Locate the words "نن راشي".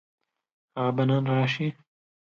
1.09-1.67